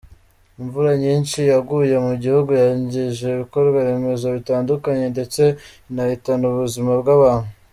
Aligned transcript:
Imvura 0.61 0.91
nyinshi 1.03 1.39
yaguye 1.51 1.95
mu 2.05 2.13
gihugu 2.23 2.51
yangije 2.63 3.25
ibikorwaremezo 3.31 4.27
bitandukanye 4.35 5.05
ndetse 5.13 5.41
inahitana 5.89 6.43
ubuzima 6.51 6.91
bw’abantu. 7.01 7.47